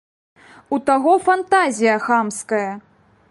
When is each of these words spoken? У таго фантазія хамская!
У 0.77 0.79
таго 0.87 1.13
фантазія 1.27 1.95
хамская! 2.09 2.69